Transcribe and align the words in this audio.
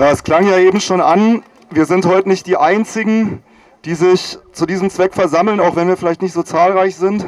Ja, 0.00 0.10
es 0.12 0.24
klang 0.24 0.48
ja 0.48 0.56
eben 0.56 0.80
schon 0.80 1.02
an, 1.02 1.42
wir 1.68 1.84
sind 1.84 2.06
heute 2.06 2.26
nicht 2.26 2.46
die 2.46 2.56
Einzigen, 2.56 3.42
die 3.84 3.94
sich 3.94 4.38
zu 4.50 4.64
diesem 4.64 4.88
Zweck 4.88 5.12
versammeln, 5.12 5.60
auch 5.60 5.76
wenn 5.76 5.88
wir 5.88 5.98
vielleicht 5.98 6.22
nicht 6.22 6.32
so 6.32 6.42
zahlreich 6.42 6.96
sind. 6.96 7.26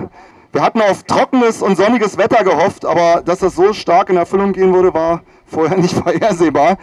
Wir 0.52 0.62
hatten 0.62 0.80
auf 0.80 1.02
trockenes 1.02 1.60
und 1.60 1.76
sonniges 1.76 2.16
Wetter 2.16 2.42
gehofft, 2.44 2.86
aber 2.86 3.20
dass 3.20 3.40
das 3.40 3.56
so 3.56 3.74
stark 3.74 4.08
in 4.08 4.16
Erfüllung 4.16 4.54
gehen 4.54 4.72
würde, 4.72 4.94
war 4.94 5.20
vorher 5.44 5.76
nicht 5.82 5.92
vorhersehbar. 5.92 6.78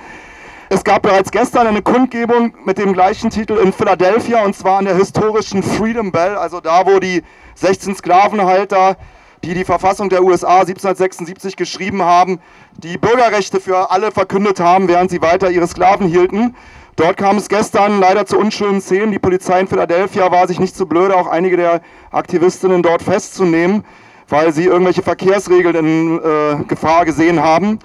Es 0.70 0.84
gab 0.84 1.02
bereits 1.02 1.32
gestern 1.32 1.66
eine 1.66 1.82
Kundgebung 1.82 2.54
mit 2.66 2.78
dem 2.78 2.94
gleichen 2.94 3.32
Titel 3.32 3.54
in 3.54 3.74
Philadelphia 3.74 4.46
und 4.46 4.56
zwar 4.56 4.78
an 4.78 4.86
der 4.86 4.96
historischen 4.96 5.64
Freedom 5.64 6.12
Bell, 6.12 6.36
also 6.36 6.60
da, 6.60 6.86
wo 6.86 7.00
die 7.00 7.24
16 7.56 7.96
Sklavenhalter, 7.96 8.96
die 9.44 9.54
die 9.54 9.66
Verfassung 9.66 10.10
der 10.10 10.24
USA 10.24 10.62
1776 10.62 11.56
geschrieben 11.56 12.04
haben, 12.04 12.40
die 12.78 12.98
Bürgerrechte 12.98 13.60
für 13.60 13.92
alle 13.92 14.12
verkündet 14.12 14.60
haben, 14.60 14.88
während 14.88 15.12
sie 15.12 15.22
weiter 15.22 15.50
ihre 15.50 15.68
Sklaven 15.68 16.08
hielten. 16.08 16.56
Dort 16.96 17.16
kam 17.16 17.38
es 17.38 17.48
gestern 17.48 18.00
leider 18.02 18.26
zu 18.26 18.38
unschönen 18.38 18.82
Szenen. 18.82 19.12
Die 19.12 19.20
Polizei 19.20 19.62
in 19.62 19.68
Philadelphia 19.68 20.32
war 20.32 20.48
sich 20.48 20.60
nicht 20.60 20.74
zu 20.74 20.80
so 20.80 20.86
blöde, 20.86 21.16
auch 21.16 21.28
einige 21.28 21.56
der 21.56 21.82
Aktivistinnen 22.12 22.84
dort 22.84 23.02
festzunehmen, 23.02 23.86
weil 24.28 24.52
sie 24.52 24.66
irgendwelche 24.66 25.02
Verkehrsregeln 25.02 25.76
in 25.76 26.20
äh, 26.20 26.64
Gefahr 26.68 27.06
gesehen 27.06 27.42
haben. 27.42 27.80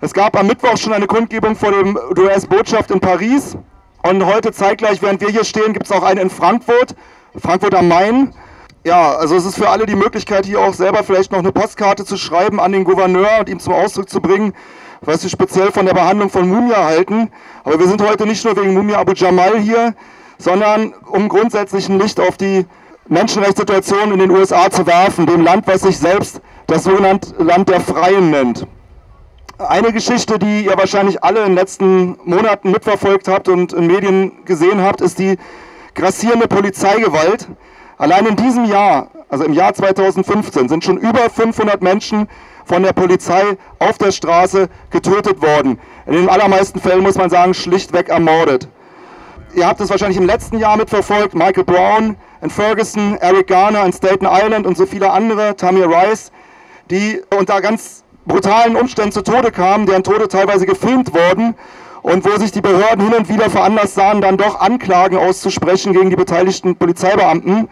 Es 0.00 0.14
gab 0.14 0.38
am 0.38 0.46
Mittwoch 0.46 0.76
schon 0.78 0.92
eine 0.92 1.08
Kundgebung 1.08 1.56
vor 1.56 1.72
dem 1.72 1.98
US-Botschaft 2.16 2.92
in 2.92 3.00
Paris. 3.00 3.56
Und 4.02 4.24
heute 4.24 4.52
zeitgleich, 4.52 5.02
während 5.02 5.20
wir 5.20 5.28
hier 5.28 5.44
stehen, 5.44 5.72
gibt 5.72 5.86
es 5.86 5.92
auch 5.92 6.04
eine 6.04 6.22
in 6.22 6.30
Frankfurt, 6.30 6.94
Frankfurt 7.36 7.74
am 7.74 7.88
Main. 7.88 8.32
Ja, 8.82 9.14
also 9.16 9.36
es 9.36 9.44
ist 9.44 9.56
für 9.56 9.68
alle 9.68 9.84
die 9.84 9.94
Möglichkeit, 9.94 10.46
hier 10.46 10.60
auch 10.60 10.72
selber 10.72 11.04
vielleicht 11.04 11.32
noch 11.32 11.40
eine 11.40 11.52
Postkarte 11.52 12.06
zu 12.06 12.16
schreiben 12.16 12.58
an 12.58 12.72
den 12.72 12.84
Gouverneur 12.84 13.40
und 13.40 13.50
ihm 13.50 13.60
zum 13.60 13.74
Ausdruck 13.74 14.08
zu 14.08 14.22
bringen, 14.22 14.54
was 15.02 15.20
sie 15.20 15.28
speziell 15.28 15.70
von 15.70 15.84
der 15.84 15.92
Behandlung 15.92 16.30
von 16.30 16.48
Mumia 16.48 16.84
halten. 16.84 17.30
Aber 17.62 17.78
wir 17.78 17.86
sind 17.86 18.00
heute 18.00 18.24
nicht 18.24 18.42
nur 18.42 18.56
wegen 18.56 18.72
Mumia 18.72 18.98
Abu 18.98 19.12
Jamal 19.12 19.58
hier, 19.58 19.94
sondern 20.38 20.94
um 21.10 21.28
grundsätzlich 21.28 21.90
ein 21.90 21.98
Licht 21.98 22.18
auf 22.20 22.38
die 22.38 22.64
Menschenrechtssituation 23.06 24.12
in 24.12 24.18
den 24.18 24.30
USA 24.30 24.70
zu 24.70 24.86
werfen, 24.86 25.26
dem 25.26 25.42
Land, 25.42 25.66
was 25.66 25.82
sich 25.82 25.98
selbst 25.98 26.40
das 26.66 26.84
sogenannte 26.84 27.34
Land 27.42 27.68
der 27.68 27.80
Freien 27.82 28.30
nennt. 28.30 28.66
Eine 29.58 29.92
Geschichte, 29.92 30.38
die 30.38 30.64
ihr 30.64 30.78
wahrscheinlich 30.78 31.22
alle 31.22 31.40
in 31.40 31.48
den 31.48 31.54
letzten 31.54 32.18
Monaten 32.24 32.70
mitverfolgt 32.70 33.28
habt 33.28 33.48
und 33.48 33.74
in 33.74 33.88
Medien 33.88 34.42
gesehen 34.46 34.80
habt, 34.80 35.02
ist 35.02 35.18
die 35.18 35.36
grassierende 35.94 36.48
Polizeigewalt. 36.48 37.46
Allein 38.00 38.24
in 38.24 38.36
diesem 38.36 38.64
Jahr, 38.64 39.08
also 39.28 39.44
im 39.44 39.52
Jahr 39.52 39.74
2015, 39.74 40.70
sind 40.70 40.82
schon 40.82 40.96
über 40.96 41.28
500 41.28 41.82
Menschen 41.82 42.28
von 42.64 42.82
der 42.82 42.94
Polizei 42.94 43.58
auf 43.78 43.98
der 43.98 44.10
Straße 44.10 44.70
getötet 44.88 45.42
worden. 45.42 45.78
In 46.06 46.14
den 46.14 46.30
allermeisten 46.30 46.80
Fällen 46.80 47.02
muss 47.02 47.16
man 47.16 47.28
sagen, 47.28 47.52
schlichtweg 47.52 48.08
ermordet. 48.08 48.68
Ihr 49.54 49.66
habt 49.66 49.82
es 49.82 49.90
wahrscheinlich 49.90 50.16
im 50.16 50.24
letzten 50.24 50.58
Jahr 50.58 50.78
mitverfolgt, 50.78 51.34
Michael 51.34 51.64
Brown 51.64 52.16
in 52.40 52.48
Ferguson, 52.48 53.18
Eric 53.20 53.48
Garner 53.48 53.84
in 53.84 53.92
Staten 53.92 54.26
Island 54.26 54.66
und 54.66 54.78
so 54.78 54.86
viele 54.86 55.10
andere, 55.10 55.54
Tamir 55.56 55.90
Rice, 55.90 56.32
die 56.90 57.20
unter 57.38 57.60
ganz 57.60 58.02
brutalen 58.24 58.76
Umständen 58.76 59.12
zu 59.12 59.22
Tode 59.22 59.52
kamen, 59.52 59.84
deren 59.84 60.04
Tode 60.04 60.26
teilweise 60.28 60.64
gefilmt 60.64 61.12
wurden 61.12 61.54
und 62.02 62.24
wo 62.24 62.38
sich 62.38 62.52
die 62.52 62.60
Behörden 62.60 63.04
hin 63.04 63.14
und 63.14 63.28
wieder 63.28 63.50
veranlasst 63.50 63.94
sahen, 63.94 64.20
dann 64.20 64.36
doch 64.36 64.60
Anklagen 64.60 65.18
auszusprechen 65.18 65.92
gegen 65.92 66.10
die 66.10 66.16
beteiligten 66.16 66.76
Polizeibeamten. 66.76 67.68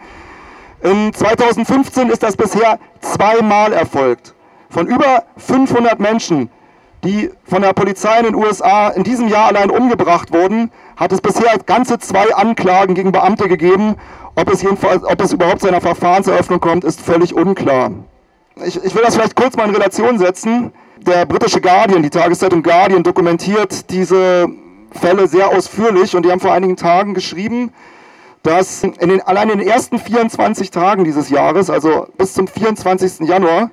In 0.81 1.13
2015 1.13 2.09
ist 2.09 2.23
das 2.23 2.37
bisher 2.37 2.79
zweimal 3.01 3.73
erfolgt. 3.73 4.33
Von 4.69 4.87
über 4.87 5.23
500 5.37 5.99
Menschen, 5.99 6.49
die 7.03 7.31
von 7.43 7.61
der 7.61 7.73
Polizei 7.73 8.19
in 8.19 8.25
den 8.25 8.35
USA 8.35 8.89
in 8.89 9.03
diesem 9.03 9.27
Jahr 9.27 9.47
allein 9.47 9.71
umgebracht 9.71 10.31
wurden, 10.31 10.71
hat 10.95 11.11
es 11.11 11.21
bisher 11.21 11.57
ganze 11.65 11.97
zwei 11.97 12.33
Anklagen 12.35 12.93
gegen 12.93 13.11
Beamte 13.11 13.47
gegeben. 13.47 13.95
Ob 14.35 14.51
es, 14.51 14.61
jedenfalls, 14.61 15.03
ob 15.03 15.21
es 15.21 15.33
überhaupt 15.33 15.61
zu 15.61 15.67
einer 15.67 15.81
Verfahrenseröffnung 15.81 16.59
kommt, 16.59 16.83
ist 16.83 17.01
völlig 17.01 17.33
unklar. 17.33 17.91
Ich, 18.63 18.81
ich 18.83 18.93
will 18.93 19.01
das 19.01 19.15
vielleicht 19.15 19.35
kurz 19.35 19.55
mal 19.57 19.67
in 19.67 19.75
Relation 19.75 20.19
setzen. 20.19 20.71
Der 21.05 21.25
britische 21.25 21.61
Guardian, 21.61 22.03
die 22.03 22.09
Tageszeitung 22.09 22.61
Guardian, 22.61 23.03
dokumentiert 23.03 23.89
diese 23.89 24.47
Fälle 24.91 25.27
sehr 25.27 25.49
ausführlich 25.49 26.15
und 26.15 26.25
die 26.25 26.31
haben 26.31 26.41
vor 26.41 26.51
einigen 26.51 26.75
Tagen 26.75 27.13
geschrieben, 27.13 27.71
dass 28.43 28.83
in 28.83 29.09
den, 29.09 29.21
allein 29.21 29.49
in 29.49 29.59
den 29.59 29.67
ersten 29.67 29.97
24 29.97 30.71
Tagen 30.71 31.05
dieses 31.05 31.29
Jahres, 31.29 31.69
also 31.69 32.07
bis 32.17 32.33
zum 32.33 32.47
24. 32.47 33.27
Januar, 33.27 33.71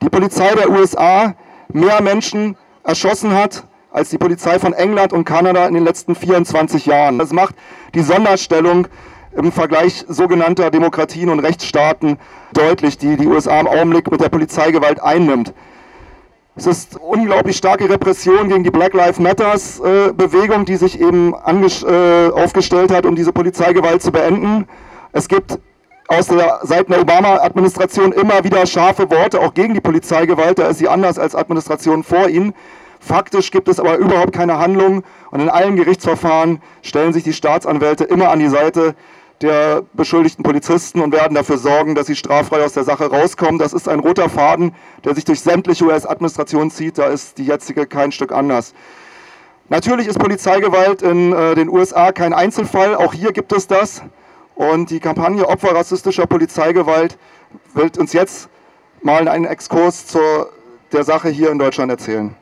die 0.00 0.08
Polizei 0.08 0.54
der 0.54 0.70
USA 0.70 1.34
mehr 1.68 2.00
Menschen 2.02 2.56
erschossen 2.82 3.34
hat 3.34 3.64
als 3.90 4.10
die 4.10 4.18
Polizei 4.18 4.58
von 4.58 4.72
England 4.72 5.12
und 5.12 5.24
Kanada 5.24 5.66
in 5.66 5.74
den 5.74 5.84
letzten 5.84 6.14
24 6.14 6.86
Jahren. 6.86 7.18
Das 7.18 7.32
macht 7.32 7.54
die 7.94 8.02
Sonderstellung 8.02 8.88
im 9.32 9.52
Vergleich 9.52 10.04
sogenannter 10.08 10.70
Demokratien 10.70 11.28
und 11.28 11.40
Rechtsstaaten 11.40 12.18
deutlich, 12.54 12.96
die 12.96 13.16
die 13.16 13.26
USA 13.26 13.60
im 13.60 13.66
Augenblick 13.66 14.10
mit 14.10 14.20
der 14.20 14.30
Polizeigewalt 14.30 15.00
einnimmt. 15.00 15.52
Es 16.58 16.66
ist 16.66 16.96
unglaublich 16.96 17.56
starke 17.56 17.88
Repression 17.88 18.48
gegen 18.48 18.64
die 18.64 18.72
Black 18.72 18.92
Lives 18.92 19.20
Matters 19.20 19.78
äh, 19.78 20.12
Bewegung, 20.12 20.64
die 20.64 20.74
sich 20.74 21.00
eben 21.00 21.32
äh, 21.32 22.30
aufgestellt 22.30 22.90
hat, 22.90 23.06
um 23.06 23.14
diese 23.14 23.32
Polizeigewalt 23.32 24.02
zu 24.02 24.10
beenden. 24.10 24.66
Es 25.12 25.28
gibt 25.28 25.60
aus 26.08 26.26
der 26.26 26.58
Seiten 26.64 26.90
der 26.90 27.02
Obama-Administration 27.02 28.10
immer 28.10 28.42
wieder 28.42 28.66
scharfe 28.66 29.08
Worte, 29.08 29.38
auch 29.38 29.54
gegen 29.54 29.72
die 29.72 29.80
Polizeigewalt. 29.80 30.58
Da 30.58 30.66
ist 30.66 30.78
sie 30.78 30.88
anders 30.88 31.16
als 31.16 31.36
Administration 31.36 32.02
vor 32.02 32.28
ihnen. 32.28 32.52
Faktisch 32.98 33.52
gibt 33.52 33.68
es 33.68 33.78
aber 33.78 33.96
überhaupt 33.96 34.32
keine 34.32 34.58
Handlung 34.58 35.04
und 35.30 35.38
in 35.38 35.50
allen 35.50 35.76
Gerichtsverfahren 35.76 36.60
stellen 36.82 37.12
sich 37.12 37.22
die 37.22 37.34
Staatsanwälte 37.34 38.02
immer 38.02 38.30
an 38.30 38.40
die 38.40 38.48
Seite 38.48 38.96
der 39.42 39.82
beschuldigten 39.92 40.42
Polizisten 40.42 41.00
und 41.00 41.12
werden 41.12 41.34
dafür 41.34 41.58
sorgen, 41.58 41.94
dass 41.94 42.06
sie 42.06 42.16
straffrei 42.16 42.64
aus 42.64 42.72
der 42.72 42.84
Sache 42.84 43.10
rauskommen. 43.10 43.58
Das 43.58 43.72
ist 43.72 43.88
ein 43.88 44.00
roter 44.00 44.28
Faden, 44.28 44.74
der 45.04 45.14
sich 45.14 45.24
durch 45.24 45.40
sämtliche 45.40 45.84
US-Administrationen 45.84 46.70
zieht. 46.70 46.98
Da 46.98 47.06
ist 47.06 47.38
die 47.38 47.44
jetzige 47.44 47.86
kein 47.86 48.12
Stück 48.12 48.32
anders. 48.32 48.74
Natürlich 49.68 50.06
ist 50.06 50.18
Polizeigewalt 50.18 51.02
in 51.02 51.32
äh, 51.32 51.54
den 51.54 51.68
USA 51.68 52.10
kein 52.10 52.32
Einzelfall. 52.32 52.96
Auch 52.96 53.12
hier 53.12 53.32
gibt 53.32 53.52
es 53.52 53.66
das. 53.66 54.02
Und 54.54 54.90
die 54.90 54.98
Kampagne 54.98 55.46
Opfer 55.46 55.74
rassistischer 55.74 56.26
Polizeigewalt 56.26 57.16
wird 57.74 57.96
uns 57.98 58.12
jetzt 58.12 58.48
mal 59.02 59.28
einen 59.28 59.44
Exkurs 59.44 60.06
zur 60.06 60.50
der 60.92 61.04
Sache 61.04 61.28
hier 61.28 61.50
in 61.50 61.58
Deutschland 61.58 61.90
erzählen. 61.90 62.34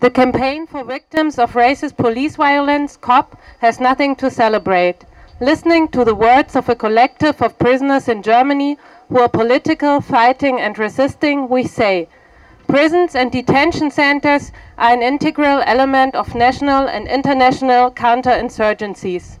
The 0.00 0.10
campaign 0.10 0.68
for 0.68 0.84
victims 0.84 1.40
of 1.40 1.54
racist 1.54 1.96
police 1.96 2.36
violence, 2.36 2.96
COP, 2.96 3.36
has 3.58 3.80
nothing 3.80 4.14
to 4.16 4.30
celebrate. 4.30 5.04
Listening 5.40 5.88
to 5.88 6.04
the 6.04 6.14
words 6.14 6.54
of 6.54 6.68
a 6.68 6.76
collective 6.76 7.42
of 7.42 7.58
prisoners 7.58 8.06
in 8.08 8.22
Germany 8.22 8.78
who 9.08 9.18
are 9.18 9.28
political, 9.28 10.00
fighting, 10.00 10.60
and 10.60 10.78
resisting, 10.78 11.48
we 11.48 11.64
say 11.64 12.08
prisons 12.68 13.16
and 13.16 13.32
detention 13.32 13.90
centers 13.90 14.52
are 14.76 14.92
an 14.92 15.02
integral 15.02 15.62
element 15.66 16.14
of 16.14 16.32
national 16.32 16.86
and 16.86 17.08
international 17.08 17.90
counterinsurgencies. 17.90 19.38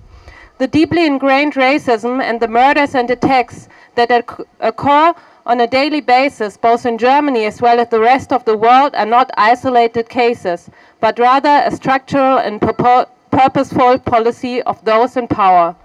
The 0.58 0.66
deeply 0.66 1.06
ingrained 1.06 1.54
racism 1.54 2.20
and 2.20 2.40
the 2.40 2.48
murders 2.48 2.94
and 2.96 3.08
attacks 3.08 3.68
that 3.94 4.10
occur 4.58 5.14
on 5.46 5.60
a 5.60 5.66
daily 5.68 6.00
basis, 6.00 6.56
both 6.56 6.84
in 6.84 6.98
Germany 6.98 7.44
as 7.46 7.62
well 7.62 7.78
as 7.78 7.88
the 7.88 8.00
rest 8.00 8.32
of 8.32 8.44
the 8.44 8.56
world, 8.56 8.94
are 8.96 9.06
not 9.06 9.30
isolated 9.36 10.08
cases, 10.08 10.68
but 11.00 11.18
rather 11.18 11.62
a 11.64 11.70
structural 11.70 12.38
and 12.38 12.60
purposeful 13.30 13.98
policy 14.00 14.60
of 14.62 14.84
those 14.84 15.16
in 15.16 15.28
power. 15.28 15.76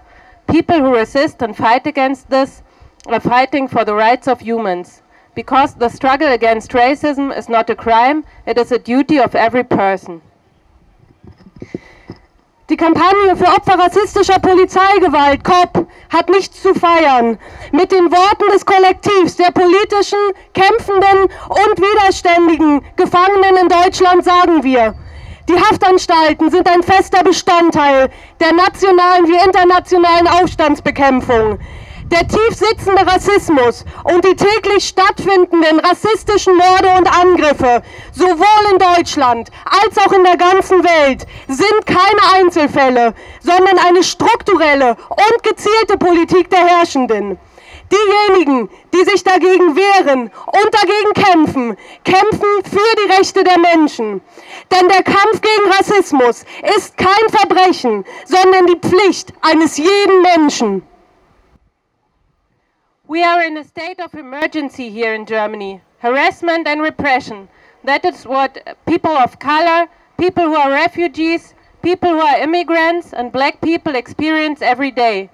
People 0.48 0.80
who 0.80 0.96
resist 0.96 1.40
and 1.40 1.56
fight 1.56 1.86
against 1.86 2.28
this 2.28 2.62
are 3.06 3.20
fighting 3.20 3.68
for 3.68 3.84
the 3.84 3.94
rights 3.94 4.26
of 4.26 4.40
humans. 4.40 5.02
Because 5.36 5.74
the 5.74 5.88
struggle 5.88 6.32
against 6.32 6.72
racism 6.72 7.36
is 7.36 7.48
not 7.48 7.70
a 7.70 7.76
crime, 7.76 8.24
it 8.44 8.58
is 8.58 8.72
a 8.72 8.78
duty 8.78 9.18
of 9.20 9.34
every 9.34 9.64
person. 9.64 10.20
Die 12.70 12.78
Kampagne 12.78 13.36
für 13.36 13.44
Opfer 13.44 13.78
rassistischer 13.78 14.38
Polizeigewalt, 14.38 15.44
COP, 15.44 15.86
hat 16.10 16.30
nichts 16.30 16.62
zu 16.62 16.72
feiern. 16.72 17.38
Mit 17.72 17.92
den 17.92 18.10
Worten 18.10 18.50
des 18.54 18.64
Kollektivs 18.64 19.36
der 19.36 19.50
politischen, 19.50 20.18
kämpfenden 20.54 21.24
und 21.24 21.78
widerständigen 21.78 22.80
Gefangenen 22.96 23.56
in 23.60 23.68
Deutschland 23.68 24.24
sagen 24.24 24.62
wir, 24.62 24.94
die 25.46 25.60
Haftanstalten 25.60 26.50
sind 26.50 26.66
ein 26.70 26.82
fester 26.82 27.22
Bestandteil 27.22 28.08
der 28.40 28.54
nationalen 28.54 29.26
wie 29.26 29.44
internationalen 29.44 30.26
Aufstandsbekämpfung. 30.26 31.58
Der 32.14 32.28
tief 32.28 32.54
sitzende 32.54 33.04
Rassismus 33.04 33.84
und 34.04 34.24
die 34.24 34.36
täglich 34.36 34.86
stattfindenden 34.86 35.80
rassistischen 35.80 36.54
Morde 36.54 36.88
und 36.96 37.08
Angriffe, 37.08 37.82
sowohl 38.12 38.72
in 38.72 38.78
Deutschland 38.78 39.50
als 39.64 39.98
auch 39.98 40.12
in 40.12 40.22
der 40.22 40.36
ganzen 40.36 40.84
Welt, 40.84 41.26
sind 41.48 41.86
keine 41.86 42.36
Einzelfälle, 42.36 43.14
sondern 43.40 43.80
eine 43.80 44.04
strukturelle 44.04 44.96
und 45.10 45.42
gezielte 45.42 45.98
Politik 45.98 46.50
der 46.50 46.64
Herrschenden. 46.64 47.36
Diejenigen, 47.90 48.70
die 48.94 49.10
sich 49.10 49.24
dagegen 49.24 49.74
wehren 49.74 50.30
und 50.46 50.70
dagegen 50.72 51.14
kämpfen, 51.14 51.76
kämpfen 52.04 52.62
für 52.62 52.96
die 52.96 53.12
Rechte 53.12 53.42
der 53.42 53.58
Menschen. 53.58 54.20
Denn 54.70 54.88
der 54.88 55.02
Kampf 55.02 55.40
gegen 55.40 55.72
Rassismus 55.72 56.44
ist 56.76 56.96
kein 56.96 57.28
Verbrechen, 57.32 58.04
sondern 58.24 58.68
die 58.68 58.78
Pflicht 58.88 59.32
eines 59.40 59.78
jeden 59.78 60.22
Menschen. 60.22 60.86
We 63.06 63.22
are 63.22 63.42
in 63.42 63.58
a 63.58 63.64
state 63.64 64.00
of 64.00 64.14
emergency 64.14 64.88
here 64.88 65.12
in 65.12 65.26
Germany. 65.26 65.82
Harassment 65.98 66.66
and 66.66 66.80
repression. 66.80 67.50
That 67.84 68.02
is 68.02 68.24
what 68.24 68.78
people 68.86 69.10
of 69.10 69.38
color, 69.38 69.88
people 70.16 70.44
who 70.44 70.54
are 70.54 70.70
refugees, 70.70 71.52
people 71.82 72.08
who 72.08 72.22
are 72.22 72.38
immigrants, 72.38 73.12
and 73.12 73.30
black 73.30 73.60
people 73.60 73.94
experience 73.94 74.62
every 74.62 74.90
day. 74.90 75.28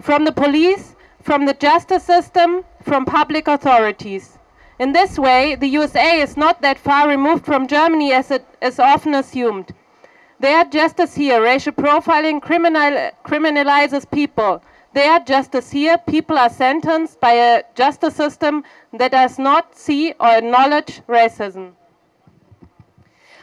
From 0.00 0.24
the 0.24 0.30
police, 0.30 0.94
from 1.20 1.46
the 1.46 1.54
justice 1.54 2.04
system, 2.04 2.64
from 2.84 3.04
public 3.04 3.48
authorities. 3.48 4.38
In 4.78 4.92
this 4.92 5.18
way, 5.18 5.56
the 5.56 5.68
USA 5.70 6.20
is 6.20 6.36
not 6.36 6.62
that 6.62 6.78
far 6.78 7.08
removed 7.08 7.44
from 7.44 7.66
Germany 7.66 8.12
as 8.12 8.30
it 8.30 8.46
is 8.62 8.78
often 8.78 9.16
assumed. 9.16 9.74
There, 10.38 10.64
just 10.66 11.00
as 11.00 11.16
here, 11.16 11.42
racial 11.42 11.72
profiling 11.72 12.40
criminal, 12.40 13.10
criminalizes 13.24 14.08
people. 14.08 14.62
Their 14.94 15.20
justice 15.20 15.70
here, 15.70 15.98
people 15.98 16.38
are 16.38 16.48
sentenced 16.48 17.20
by 17.20 17.32
a 17.32 17.62
justice 17.74 18.16
system 18.16 18.64
that 18.92 19.12
does 19.12 19.38
not 19.38 19.76
see 19.76 20.14
or 20.18 20.28
acknowledge 20.28 21.02
racism. 21.06 21.72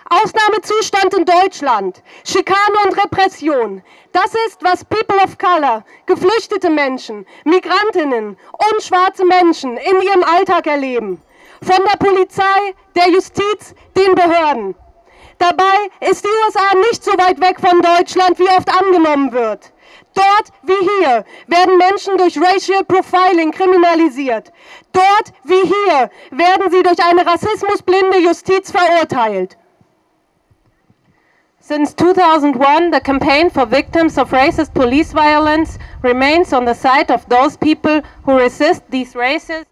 Ausnahmezustand 0.10 1.14
in 1.18 1.26
Deutschland, 1.26 2.04
Schikane 2.24 2.78
und 2.86 2.98
Repression. 3.04 3.82
Das 4.12 4.36
ist, 4.48 4.64
was 4.64 4.86
People 4.86 5.18
of 5.24 5.38
Color, 5.38 5.84
geflüchtete 6.06 6.70
Menschen, 6.70 7.26
Migrantinnen 7.46 8.38
und 8.52 8.84
schwarze 8.84 9.26
Menschen 9.26 9.78
in 9.78 10.02
ihrem 10.02 10.24
Alltag 10.24 10.68
erleben. 10.68 11.20
Von 11.64 11.84
der 11.86 11.98
Polizei, 11.98 12.76
der 12.96 13.10
Justiz, 13.10 13.74
den 13.98 14.14
Behörden. 14.14 14.76
Dabei 15.40 15.90
ist 16.00 16.24
die 16.24 16.30
USA 16.46 16.78
nicht 16.90 17.04
so 17.04 17.12
weit 17.14 17.42
weg 17.42 17.60
von 17.60 17.82
Deutschland, 17.82 18.38
wie 18.38 18.50
oft 18.50 18.70
angenommen 18.70 19.32
wird. 19.32 19.73
Dort 20.14 20.52
wie 20.64 20.88
hier 21.02 21.26
werden 21.48 21.78
Menschen 21.78 22.18
durch 22.18 22.40
Racial 22.40 22.84
Profiling 22.84 23.52
kriminalisiert. 23.52 24.52
Dort 24.92 25.34
wie 25.44 25.62
hier 25.62 26.10
werden 26.32 26.72
sie 26.72 26.84
durch 26.84 27.04
eine 27.04 27.26
rassismusblinde 27.26 28.20
Justiz 28.20 28.72
verurteilt. 28.72 29.58
Since 31.60 31.96
2001, 31.96 32.92
the 32.92 33.00
campaign 33.00 33.50
for 33.50 33.66
victims 33.66 34.18
of 34.18 34.34
racist 34.34 34.74
police 34.74 35.14
violence 35.14 35.80
remains 36.04 36.52
on 36.52 36.66
the 36.66 36.74
side 36.74 37.10
of 37.10 37.26
those 37.30 37.58
people 37.58 38.02
who 38.26 38.38
resist 38.38 38.84
these 38.90 39.16
racist 39.16 39.66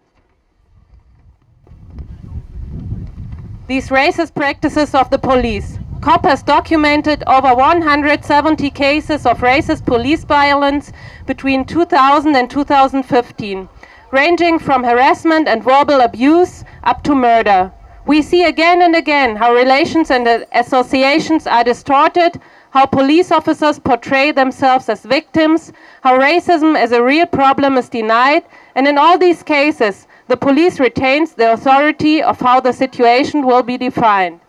these 3.67 3.89
racist 3.89 4.33
practices 4.33 4.93
of 4.93 5.09
the 5.09 5.17
police. 5.17 5.80
COP 6.01 6.25
has 6.25 6.41
documented 6.41 7.23
over 7.27 7.53
170 7.53 8.71
cases 8.71 9.23
of 9.27 9.37
racist 9.41 9.85
police 9.85 10.23
violence 10.23 10.91
between 11.27 11.63
2000 11.63 12.35
and 12.35 12.49
2015, 12.49 13.69
ranging 14.09 14.57
from 14.57 14.83
harassment 14.83 15.47
and 15.47 15.63
verbal 15.63 16.01
abuse 16.01 16.63
up 16.85 17.03
to 17.03 17.13
murder. 17.13 17.71
We 18.07 18.23
see 18.23 18.45
again 18.45 18.81
and 18.81 18.95
again 18.95 19.35
how 19.35 19.53
relations 19.53 20.09
and 20.09 20.43
associations 20.53 21.45
are 21.45 21.63
distorted, 21.63 22.41
how 22.71 22.87
police 22.87 23.31
officers 23.31 23.77
portray 23.77 24.31
themselves 24.31 24.89
as 24.89 25.05
victims, 25.05 25.71
how 26.01 26.17
racism 26.17 26.75
as 26.75 26.93
a 26.93 27.03
real 27.03 27.27
problem 27.27 27.77
is 27.77 27.89
denied, 27.89 28.43
and 28.73 28.87
in 28.87 28.97
all 28.97 29.19
these 29.19 29.43
cases, 29.43 30.07
the 30.27 30.37
police 30.37 30.79
retains 30.79 31.33
the 31.33 31.53
authority 31.53 32.23
of 32.23 32.39
how 32.39 32.59
the 32.59 32.73
situation 32.73 33.45
will 33.45 33.61
be 33.61 33.77
defined. 33.77 34.39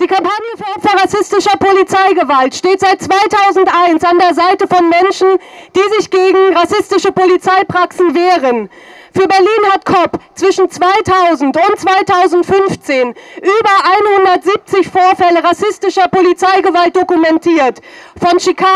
Die 0.00 0.06
Kampagne 0.06 0.48
für 0.56 0.64
Opfer 0.74 1.02
rassistischer 1.02 1.56
Polizeigewalt 1.58 2.54
steht 2.54 2.80
seit 2.80 3.02
2001 3.02 4.02
an 4.02 4.18
der 4.18 4.34
Seite 4.34 4.66
von 4.66 4.88
Menschen, 4.88 5.38
die 5.76 5.94
sich 5.96 6.10
gegen 6.10 6.56
rassistische 6.56 7.12
Polizeipraxen 7.12 8.14
wehren. 8.14 8.70
Für 9.14 9.28
Berlin 9.28 9.72
hat 9.72 9.84
COP 9.84 10.18
zwischen 10.34 10.70
2000 10.70 11.54
und 11.54 11.78
2015 11.78 13.08
über 13.10 14.34
170 14.34 14.88
Vorfälle 14.88 15.44
rassistischer 15.44 16.08
Polizeigewalt 16.08 16.96
dokumentiert. 16.96 17.82
Von 18.18 18.40
Schikane 18.40 18.70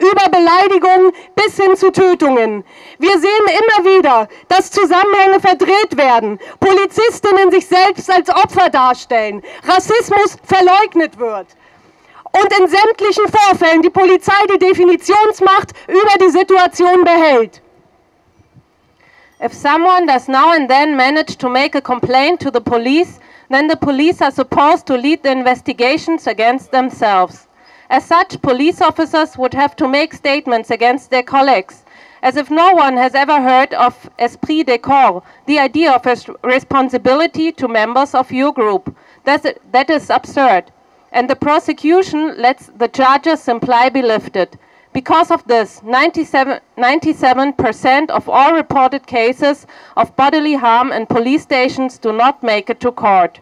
über 0.00 0.28
Beleidigung 0.30 1.12
bis 1.36 1.56
hin 1.56 1.76
zu 1.76 1.92
Tötungen. 1.92 2.64
Wir 2.98 3.18
sehen 3.20 3.46
immer 3.46 3.96
wieder, 3.96 4.28
dass 4.48 4.72
Zusammenhänge 4.72 5.38
verdreht 5.40 5.96
werden, 5.96 6.40
Polizistinnen 6.58 7.52
sich 7.52 7.66
selbst 7.66 8.10
als 8.10 8.28
Opfer 8.30 8.70
darstellen, 8.70 9.42
Rassismus 9.64 10.36
verleugnet 10.42 11.18
wird 11.20 11.46
und 12.32 12.58
in 12.58 12.66
sämtlichen 12.66 13.24
Vorfällen 13.28 13.82
die 13.82 13.90
Polizei 13.90 14.34
die 14.52 14.58
Definitionsmacht 14.58 15.72
über 15.86 16.24
die 16.24 16.30
Situation 16.30 17.04
behält. 17.04 17.62
If 19.40 19.52
someone 19.52 20.06
does 20.06 20.28
now 20.28 20.52
and 20.52 20.68
then 20.68 20.96
manage 20.96 21.36
to 21.36 21.48
make 21.48 21.76
a 21.76 21.80
complaint 21.80 22.40
to 22.40 22.50
the 22.50 22.60
police, 22.60 23.20
then 23.48 23.68
the 23.68 23.76
police 23.76 24.20
are 24.20 24.32
supposed 24.32 24.86
to 24.86 24.96
lead 24.96 25.22
the 25.22 25.30
investigations 25.30 26.26
against 26.26 26.72
themselves. 26.72 27.46
As 27.88 28.04
such, 28.04 28.42
police 28.42 28.80
officers 28.80 29.38
would 29.38 29.54
have 29.54 29.76
to 29.76 29.86
make 29.86 30.12
statements 30.12 30.70
against 30.70 31.10
their 31.10 31.22
colleagues, 31.22 31.84
as 32.20 32.36
if 32.36 32.50
no 32.50 32.72
one 32.72 32.96
has 32.96 33.14
ever 33.14 33.40
heard 33.40 33.72
of 33.74 34.10
esprit 34.18 34.64
de 34.64 34.76
corps, 34.76 35.22
the 35.46 35.60
idea 35.60 35.92
of 35.92 36.04
res- 36.04 36.28
responsibility 36.42 37.52
to 37.52 37.68
members 37.68 38.14
of 38.14 38.32
your 38.32 38.52
group. 38.52 38.94
That's, 39.22 39.46
that 39.70 39.88
is 39.88 40.10
absurd. 40.10 40.64
And 41.12 41.30
the 41.30 41.36
prosecution 41.36 42.36
lets 42.36 42.66
the 42.66 42.88
charges 42.88 43.40
simply 43.40 43.88
be 43.90 44.02
lifted. 44.02 44.58
Because 44.92 45.30
of 45.30 45.44
this, 45.46 45.80
97, 45.84 46.60
97% 46.76 48.10
of 48.10 48.28
all 48.28 48.54
reported 48.54 49.06
cases 49.06 49.66
of 49.96 50.16
bodily 50.16 50.54
harm 50.54 50.92
in 50.92 51.06
police 51.06 51.42
stations 51.42 51.98
do 51.98 52.12
not 52.12 52.42
make 52.42 52.70
it 52.70 52.80
to 52.80 52.90
court. 52.90 53.40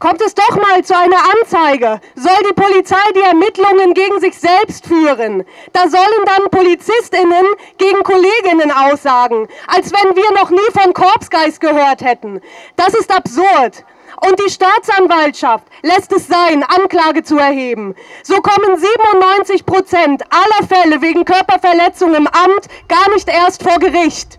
Kommt 0.00 0.20
es 0.20 0.34
doch 0.34 0.56
mal 0.56 0.84
zu 0.84 0.94
einer 0.94 1.16
Anzeige, 1.16 2.00
soll 2.14 2.36
die 2.46 2.52
Polizei 2.52 2.96
die 3.14 3.20
Ermittlungen 3.20 3.94
gegen 3.94 4.20
sich 4.20 4.36
selbst 4.38 4.86
führen. 4.86 5.44
Da 5.72 5.88
sollen 5.88 6.24
dann 6.26 6.50
Polizistinnen 6.50 7.46
gegen 7.78 8.02
Kolleginnen 8.02 8.70
aussagen, 8.70 9.48
als 9.66 9.92
wenn 9.92 10.14
wir 10.14 10.30
noch 10.32 10.50
nie 10.50 10.70
von 10.78 10.92
Korpsgeist 10.92 11.60
gehört 11.60 12.02
hätten. 12.02 12.42
Das 12.76 12.92
ist 12.92 13.10
absurd. 13.10 13.84
Und 14.20 14.38
die 14.38 14.50
Staatsanwaltschaft 14.50 15.66
lässt 15.82 16.12
es 16.12 16.26
sein, 16.26 16.62
Anklage 16.62 17.22
zu 17.22 17.38
erheben. 17.38 17.94
So 18.22 18.40
kommen 18.40 18.78
97 18.78 19.66
Prozent 19.66 20.22
aller 20.30 20.66
Fälle 20.66 21.02
wegen 21.02 21.24
Körperverletzung 21.24 22.14
im 22.14 22.26
Amt 22.26 22.68
gar 22.88 23.12
nicht 23.12 23.28
erst 23.28 23.62
vor 23.62 23.78
Gericht. 23.78 24.38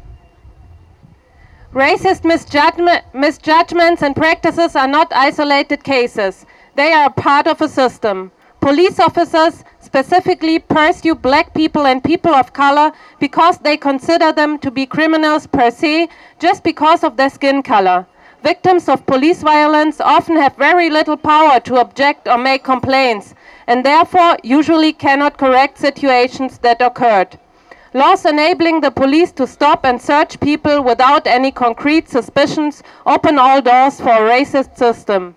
Racist 1.74 2.24
misjudgment, 2.24 3.04
misjudgments 3.12 4.02
and 4.02 4.16
practices 4.16 4.78
are 4.78 4.88
not 4.88 5.12
isolated 5.12 5.84
cases. 5.84 6.46
They 6.78 6.94
are 6.94 7.10
part 7.10 7.48
of 7.48 7.60
a 7.62 7.68
system. 7.68 8.32
Police 8.62 9.00
officers 9.00 9.64
specifically 9.80 10.60
pursue 10.60 11.16
black 11.16 11.54
people 11.54 11.86
and 11.86 12.02
people 12.02 12.34
of 12.34 12.54
color 12.54 12.94
because 13.20 13.60
they 13.60 13.76
consider 13.78 14.32
them 14.32 14.58
to 14.60 14.72
be 14.72 14.86
criminals 14.86 15.48
per 15.48 15.70
se 15.70 16.08
just 16.40 16.64
because 16.64 17.04
of 17.04 17.18
their 17.18 17.30
skin 17.30 17.62
color. 17.62 18.08
Victims 18.46 18.88
of 18.88 19.08
police 19.08 19.42
violence 19.42 20.00
often 20.00 20.36
have 20.36 20.56
very 20.56 20.88
little 20.92 21.18
power 21.18 21.60
to 21.62 21.78
object 21.78 22.28
or 22.28 22.38
make 22.38 22.64
complaints 22.64 23.34
and 23.66 23.84
therefore 23.84 24.38
usually 24.44 24.94
cannot 24.94 25.40
correct 25.40 25.80
situations 25.80 26.60
that 26.60 26.80
occurred. 26.80 27.40
Laws 27.96 28.24
enabling 28.24 28.82
the 28.82 28.92
police 28.92 29.32
to 29.32 29.48
stop 29.48 29.84
and 29.84 30.00
search 30.00 30.40
people 30.40 30.84
without 30.84 31.26
any 31.26 31.52
concrete 31.52 32.08
suspicions 32.08 32.84
open 33.08 33.40
all 33.40 33.64
doors 33.64 34.00
for 34.00 34.14
a 34.14 34.30
racist 34.30 34.78
system. 34.78 35.34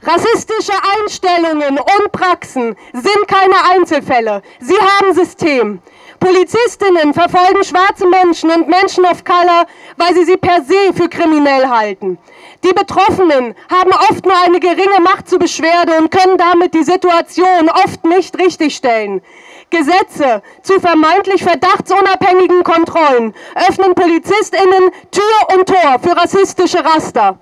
Rassistische 0.00 0.78
Einstellungen 0.94 1.80
und 1.80 2.12
Praxen 2.12 2.76
sind 2.92 3.26
keine 3.26 3.64
Einzelfälle, 3.72 4.42
sie 4.60 4.78
haben 4.78 5.12
System. 5.12 5.82
Polizistinnen 6.20 7.14
verfolgen 7.14 7.62
schwarze 7.64 8.06
Menschen 8.06 8.50
und 8.50 8.68
Menschen 8.68 9.04
of 9.04 9.24
Color, 9.24 9.66
weil 9.96 10.14
sie 10.14 10.24
sie 10.24 10.36
per 10.36 10.62
se 10.62 10.92
für 10.94 11.08
kriminell 11.08 11.68
halten. 11.68 12.18
Die 12.64 12.72
Betroffenen 12.72 13.54
haben 13.70 13.92
oft 14.10 14.24
nur 14.24 14.34
eine 14.44 14.58
geringe 14.58 15.00
Macht 15.00 15.28
zur 15.28 15.38
Beschwerde 15.38 15.96
und 15.98 16.10
können 16.10 16.36
damit 16.36 16.74
die 16.74 16.82
Situation 16.82 17.70
oft 17.84 18.04
nicht 18.04 18.36
richtigstellen. 18.36 19.22
Gesetze 19.70 20.42
zu 20.62 20.80
vermeintlich 20.80 21.42
verdachtsunabhängigen 21.42 22.64
Kontrollen 22.64 23.34
öffnen 23.54 23.94
PolizistInnen 23.94 24.90
Tür 25.10 25.56
und 25.56 25.66
Tor 25.66 25.98
für 26.00 26.16
rassistische 26.16 26.84
Raster. 26.84 27.38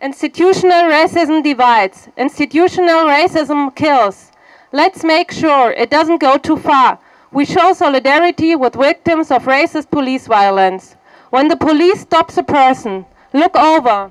Institutional 0.00 0.92
racism 0.92 1.42
divides. 1.42 2.10
Institutional 2.16 3.08
racism 3.08 3.68
kills. 3.74 4.33
Let's 4.74 5.04
make 5.04 5.30
sure 5.30 5.70
it 5.70 5.88
doesn't 5.88 6.20
go 6.20 6.36
too 6.36 6.56
far. 6.56 6.98
We 7.30 7.44
show 7.44 7.72
solidarity 7.74 8.56
with 8.56 8.74
victims 8.74 9.30
of 9.30 9.44
racist 9.44 9.88
police 9.88 10.26
violence. 10.26 10.96
When 11.30 11.46
the 11.46 11.56
police 11.56 12.00
stops 12.00 12.36
a 12.38 12.42
person, 12.42 13.06
look 13.32 13.54
over. 13.54 14.10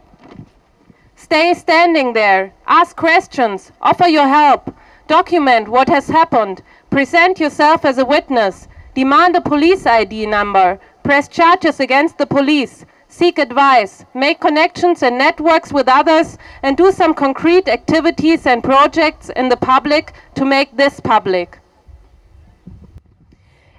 Stay 1.18 1.54
standing 1.54 2.14
there. 2.14 2.54
Ask 2.66 2.96
questions. 2.96 3.74
Offer 3.82 4.08
your 4.08 4.30
help. 4.30 4.74
Document 5.08 5.68
what 5.68 5.90
has 5.90 6.08
happened. 6.08 6.62
Present 6.90 7.42
yourself 7.42 7.84
as 7.84 7.98
a 7.98 8.06
witness. 8.06 8.70
Demand 8.96 9.36
a 9.36 9.42
police 9.42 9.86
ID 9.86 10.28
number. 10.28 10.80
Press 11.04 11.28
charges 11.28 11.82
against 11.82 12.18
the 12.18 12.26
police. 12.26 12.86
Seek 13.16 13.38
advice. 13.38 14.06
Make 14.16 14.40
connections 14.40 15.04
and 15.04 15.20
networks 15.20 15.72
with 15.72 15.88
others 15.88 16.40
and 16.64 16.76
do 16.76 16.92
some 16.92 17.14
concrete 17.14 17.68
activities 17.68 18.48
and 18.48 18.64
projects 18.64 19.30
in 19.30 19.50
the 19.50 19.56
public 19.56 20.14
to 20.34 20.44
make 20.44 20.76
this 20.76 21.00
public. 21.00 21.60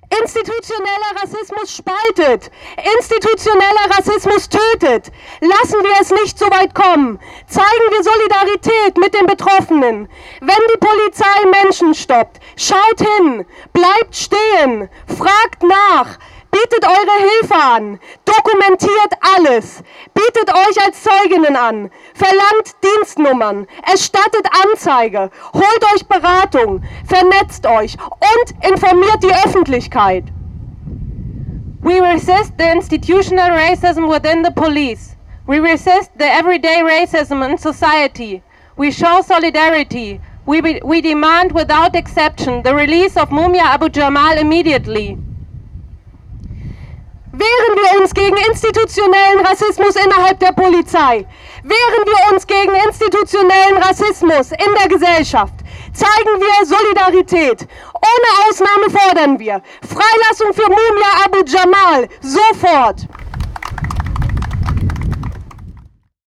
Institutioneller 0.09 1.13
Rassismus 1.21 1.69
spaltet. 1.77 2.49
Institutioneller 2.79 3.87
Rassismus 3.91 4.49
tötet. 4.49 5.11
Lassen 5.41 5.83
wir 5.83 6.01
es 6.01 6.13
nicht 6.13 6.39
so 6.39 6.47
weit 6.47 6.73
kommen. 6.73 7.19
Zeigen 7.49 7.87
wir 7.91 8.05
Solidarität 8.05 8.97
mit 8.99 9.15
den 9.15 9.27
Betroffenen. 9.27 10.09
Wenn 10.43 10.63
die 10.73 10.79
Polizei 10.79 11.47
Menschen 11.63 11.93
stoppt, 11.95 12.39
schaut 12.57 13.01
hin, 13.01 13.45
bleibt 13.73 14.15
stehen, 14.15 14.89
fragt 15.09 15.65
nach, 15.65 16.19
Bietet 16.55 16.85
eure 16.85 17.19
Hilfe 17.19 17.55
an, 17.57 17.99
dokumentiert 18.25 19.13
alles, 19.37 19.83
bietet 20.15 20.55
euch 20.55 20.87
als 20.87 21.03
Zeuginnen 21.03 21.57
an, 21.57 21.91
verlangt 22.15 22.77
Dienstnummern, 22.81 23.67
erstattet 23.83 24.47
Anzeige, 24.63 25.31
holt 25.53 25.85
euch 25.93 26.07
Beratung, 26.07 26.81
vernetzt 27.07 27.67
euch 27.67 27.97
und 27.99 28.71
informiert 28.71 29.21
die 29.25 29.35
Öffentlichkeit. 29.35 30.27
We 31.83 32.01
resist 32.01 32.53
the 32.57 32.71
institutional 32.71 33.51
racism 33.51 34.09
within 34.09 34.45
the 34.45 34.53
police. 34.53 35.17
We 35.49 35.59
resist 35.59 36.13
the 36.19 36.27
everyday 36.27 36.85
racism 36.85 37.43
in 37.43 37.59
society. 37.59 38.45
We 38.77 38.93
show 38.93 39.23
solidarity. 39.23 40.21
We, 40.47 40.81
we 40.85 41.01
demand 41.01 41.51
without 41.51 41.97
exception 41.97 42.63
the 42.63 42.77
release 42.77 43.17
of 43.17 43.31
Mumia 43.31 43.63
Abu 43.63 43.89
Jamal 43.89 44.39
immediately. 44.39 45.19
Wehren 47.37 47.75
wir 47.75 48.01
uns 48.01 48.15
gegen 48.15 48.37
institutionellen 48.37 49.45
Rassismus 49.45 49.97
innerhalb 49.97 50.39
der 50.39 50.53
Polizei. 50.53 51.27
Wehren 51.65 52.05
wir 52.07 52.33
uns 52.33 52.47
gegen 52.47 52.73
institutionellen 52.87 53.77
Rassismus 53.79 54.53
in 54.53 54.73
der 54.79 54.89
Gesellschaft. 54.89 55.55
Zeigen 55.93 56.41
wir 56.41 56.65
Solidarität. 56.65 57.67
Ohne 57.93 58.49
Ausnahme 58.49 58.89
fordern 58.89 59.39
wir 59.41 59.61
Freilassung 59.83 60.55
für 60.55 60.69
Mumia 60.69 61.25
Abu 61.25 61.43
Jamal 61.45 62.09
sofort. 62.21 63.09